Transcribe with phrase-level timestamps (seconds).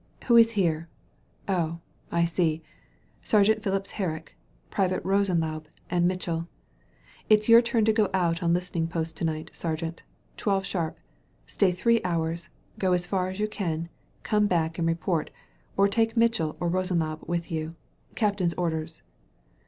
[0.25, 0.89] Who is here?
[1.47, 1.77] Oh,
[2.11, 2.63] I see,
[3.21, 4.35] Sergeant Phipps Herrick,
[4.71, 6.47] Privates Rosen laube and Mitchell.
[7.29, 10.01] It's your turn to go out on listening post to night, sergeant.
[10.37, 10.97] Twelve sharp,
[11.45, 13.89] stay three hours, go as far as you can,
[14.23, 15.29] come back and report,
[15.91, 17.73] take Mitchell or Rosenlaube with you.
[18.15, 19.03] Captain's orders.